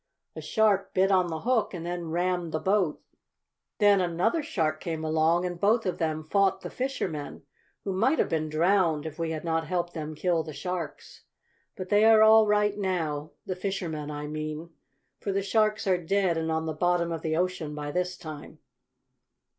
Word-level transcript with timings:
A 0.35 0.41
shark 0.41 0.95
bit 0.95 1.11
on 1.11 1.27
the 1.27 1.41
hook 1.41 1.75
and 1.75 1.85
then 1.85 2.09
rammed 2.09 2.53
the 2.53 2.59
boat. 2.59 2.99
"Then 3.77 4.01
another 4.01 4.41
shark 4.41 4.79
came 4.79 5.03
along 5.05 5.45
and 5.45 5.59
both 5.61 5.85
of 5.85 5.99
them 5.99 6.23
fought 6.23 6.61
the 6.61 6.71
fishermen, 6.71 7.43
who 7.83 7.93
might 7.93 8.17
have 8.17 8.29
been 8.29 8.49
drowned 8.49 9.05
if 9.05 9.19
we 9.19 9.29
had 9.29 9.43
not 9.43 9.67
helped 9.67 9.93
them 9.93 10.15
kill 10.15 10.41
the 10.41 10.53
sharks. 10.53 11.25
But 11.75 11.89
they 11.89 12.03
are 12.03 12.23
all 12.23 12.47
right 12.47 12.75
now 12.75 13.33
the 13.45 13.55
fishermen, 13.55 14.09
I 14.09 14.25
mean 14.25 14.71
for 15.19 15.31
the 15.31 15.43
sharks 15.43 15.85
are 15.85 16.03
dead 16.03 16.35
and 16.35 16.51
on 16.51 16.65
the 16.65 16.73
bottom 16.73 17.11
of 17.11 17.21
the 17.21 17.37
ocean 17.37 17.75
by 17.75 17.91
this 17.91 18.17
time." 18.17 18.57